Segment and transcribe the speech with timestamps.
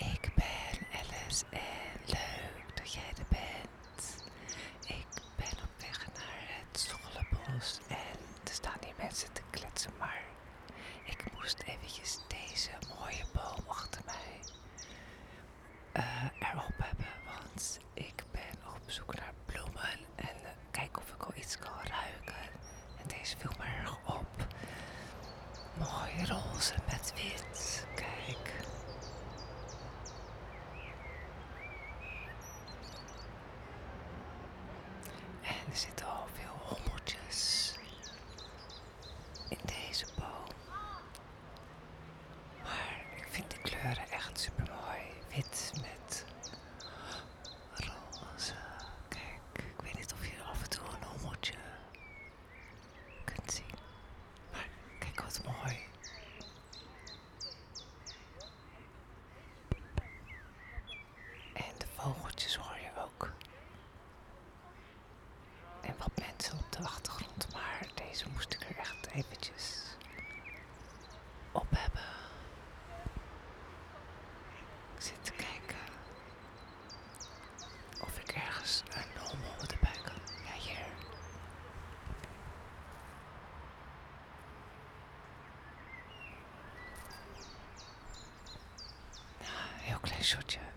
[0.00, 4.24] Ik ben Alice en leuk dat jij er bent.
[4.86, 10.22] Ik ben op weg naar het scholenbos en er staan hier mensen te kletsen, maar
[11.04, 14.40] ik moest eventjes deze mooie boom achter mij
[15.92, 21.22] eh, erop hebben, want ik ben op zoek naar bloemen en eh, kijk of ik
[21.22, 22.50] al iets kan ruiken.
[23.00, 24.46] En deze viel me erg op.
[25.78, 27.49] Mooi roze met wit.
[43.30, 45.00] Ik vind de kleuren echt super mooi.
[45.34, 45.89] Wit met
[90.30, 90.69] Shut.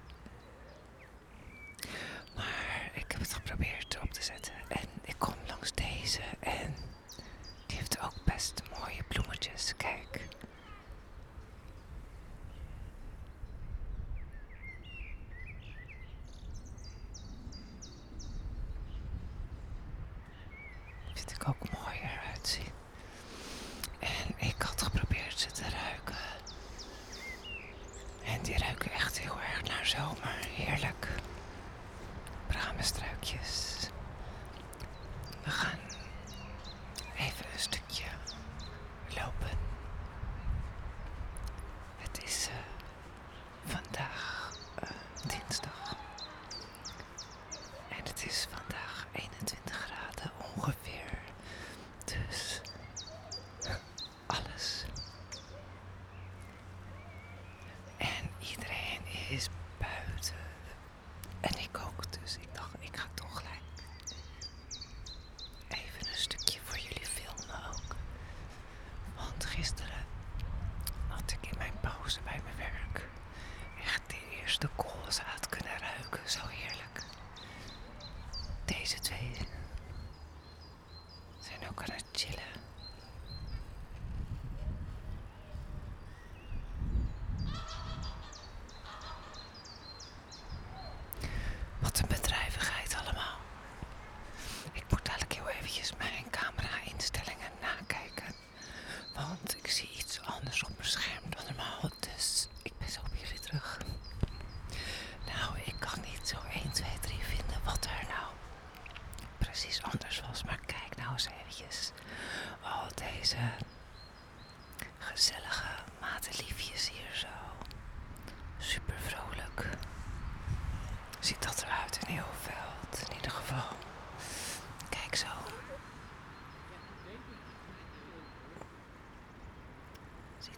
[81.93, 82.32] Stretch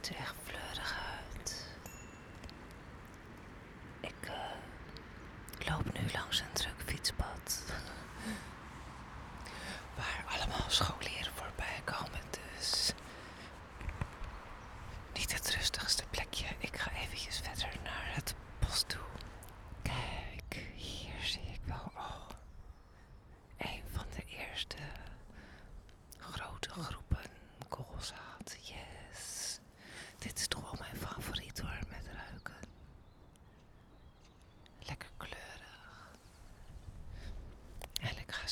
[0.05, 0.34] terecht.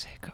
[0.03, 0.32] Mexico.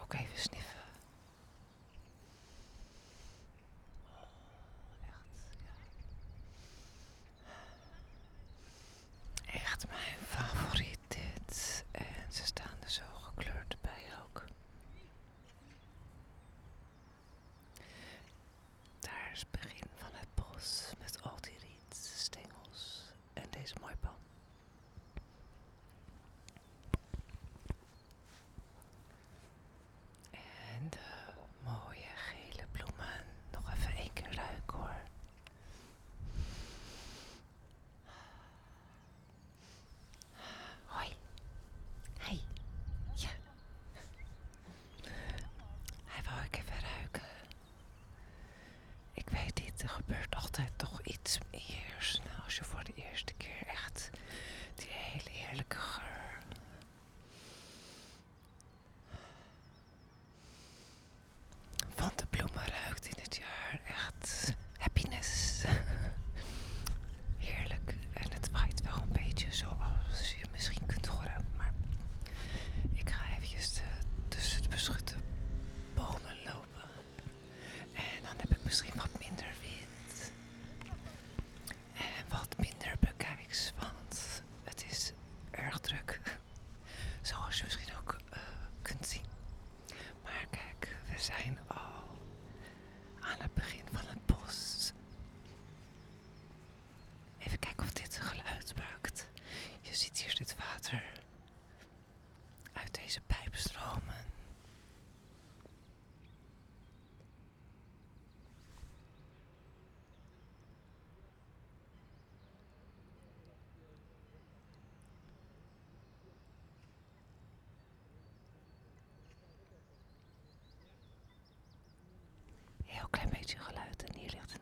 [123.57, 124.58] geluid en hier ligt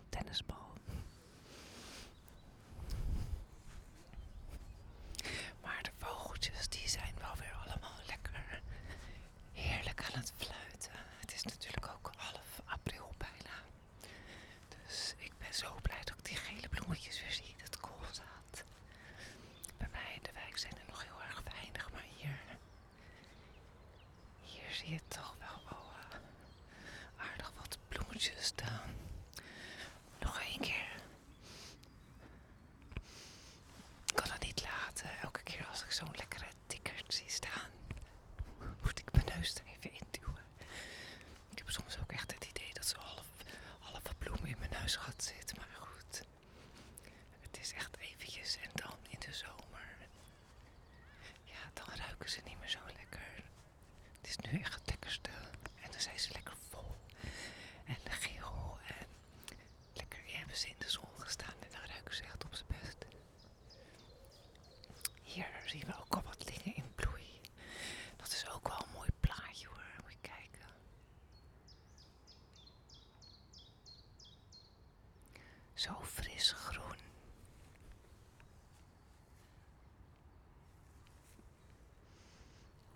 [75.88, 76.96] zo fris groen.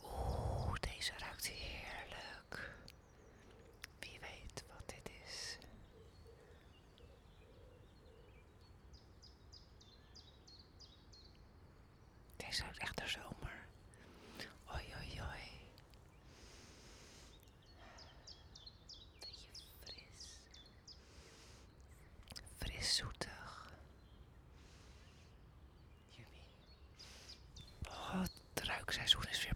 [0.04, 2.76] Oeh, deze ruikt heerlijk.
[4.00, 5.58] Wie weet wat dit is.
[12.38, 13.41] Deze ruikt echt naar zomer.
[28.96, 29.56] werkseizoen is weer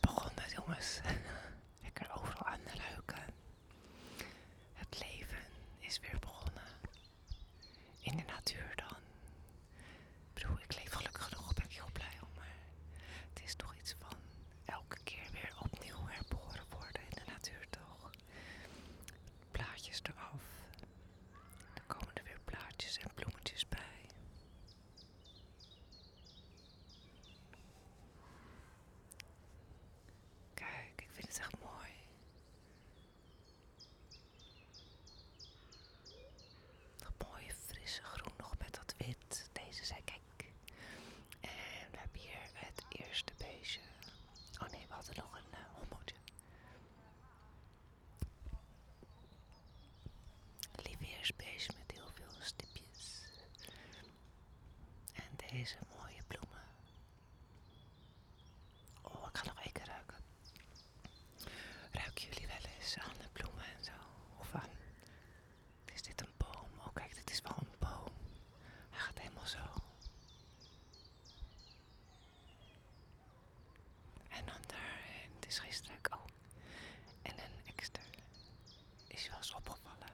[79.25, 80.11] is wel eens opgevallen.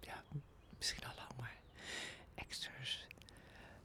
[0.00, 0.22] Ja,
[0.76, 1.56] misschien al lang, maar
[2.34, 3.06] extras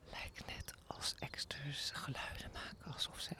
[0.10, 3.34] lijken net als extras geluiden maken alsof ze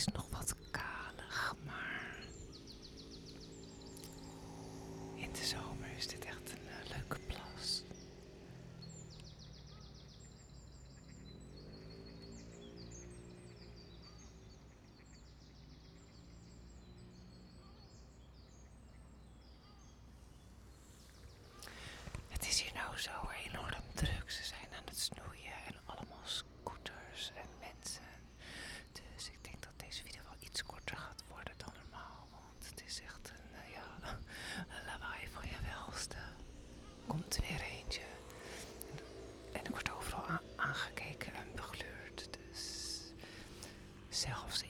[0.00, 0.54] is nog wat
[44.26, 44.69] ourselves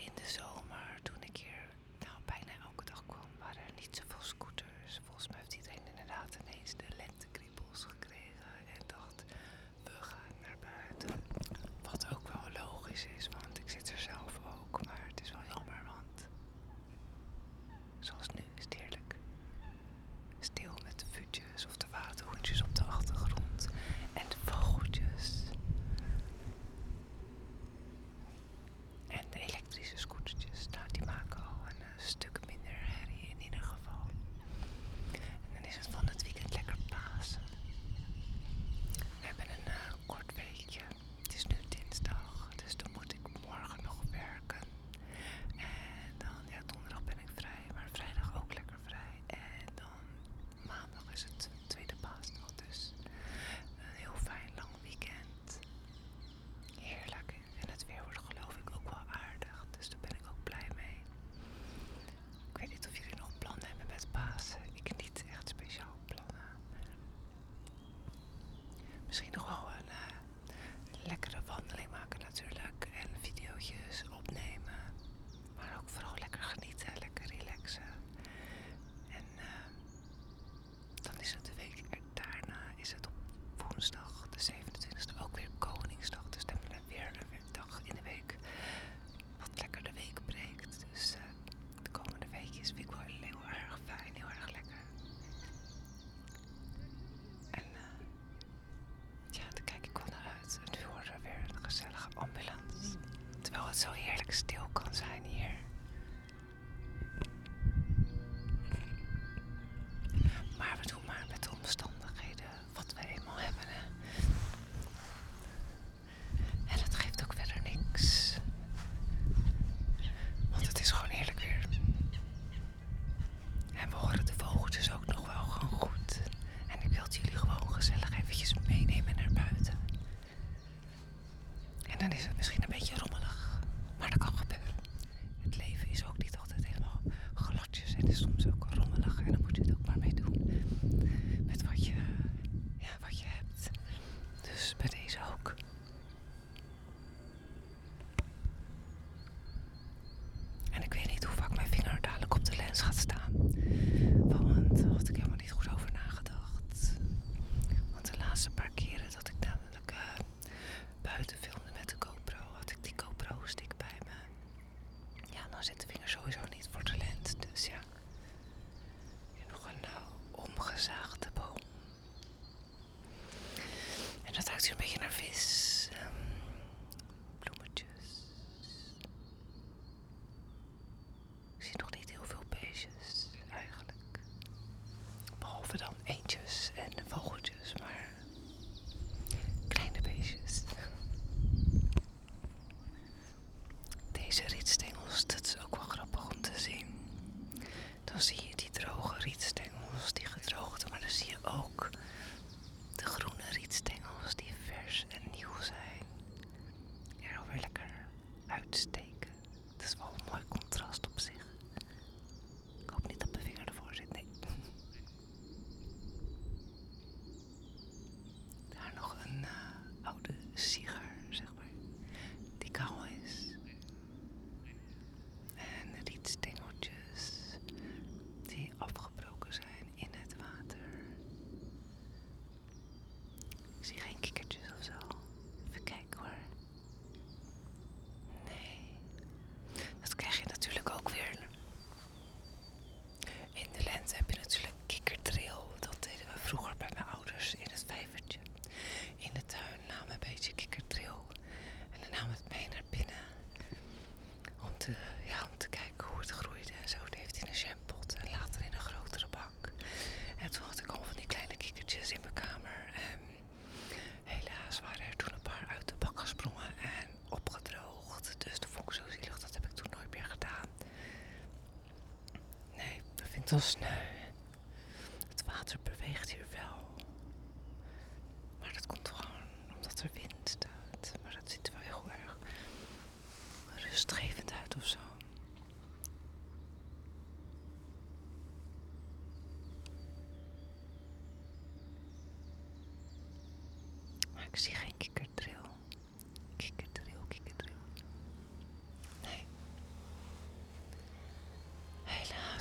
[273.50, 273.99] そうですね。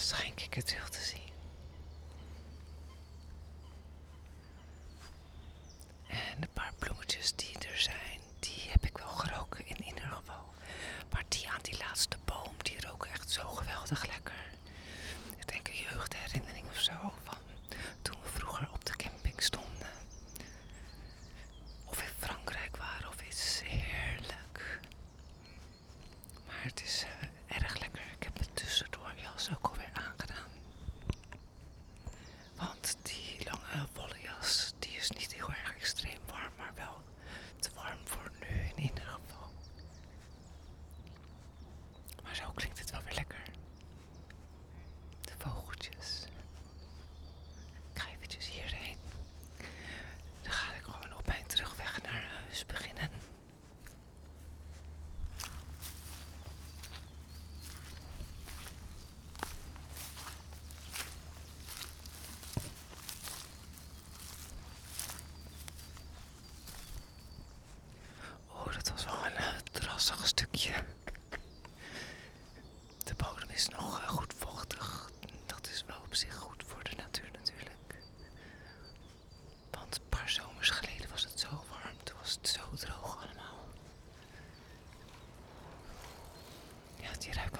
[0.09, 1.28] Schenk ik het wil te zien.
[70.09, 70.73] Een stukje.
[73.03, 75.11] De bodem is nog eh, goed vochtig.
[75.45, 77.95] Dat is wel op zich goed voor de natuur natuurlijk.
[79.71, 83.67] Want een paar zomers geleden was het zo warm, toen was het zo droog allemaal.
[87.01, 87.58] Ja, die ruikt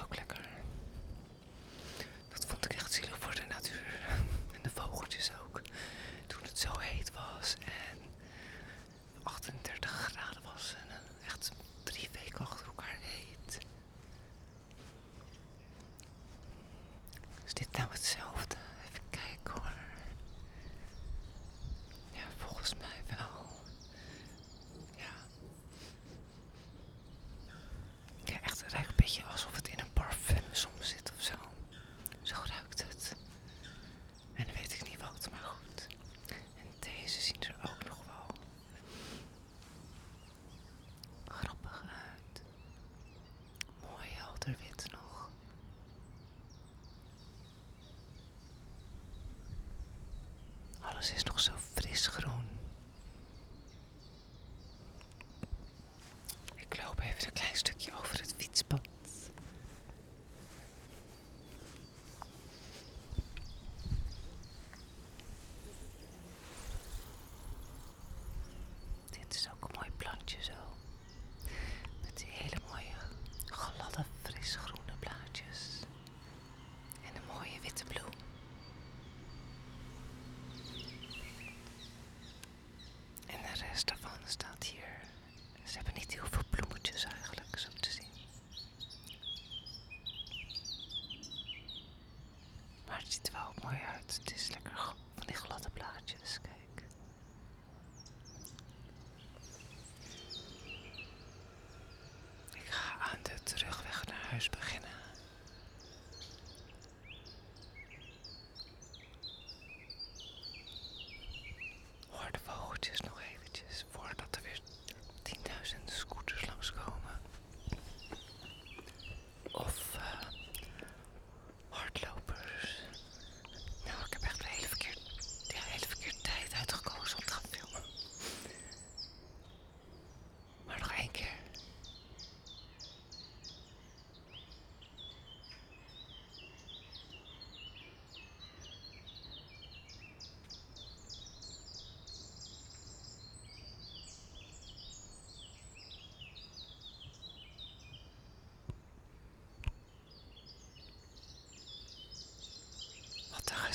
[44.58, 45.30] weet nog.
[50.80, 51.29] Alles is nog.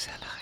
[0.06, 0.35] exhala.